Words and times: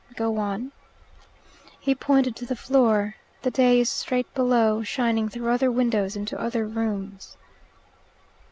"Go 0.15 0.37
on." 0.39 0.71
He 1.79 1.93
pointed 1.93 2.35
to 2.37 2.45
the 2.47 2.55
floor. 2.55 3.17
"The 3.43 3.51
day 3.51 3.81
is 3.81 3.89
straight 3.91 4.33
below, 4.33 4.81
shining 4.81 5.29
through 5.29 5.49
other 5.51 5.71
windows 5.71 6.15
into 6.15 6.41
other 6.41 6.65
rooms." 6.65 7.37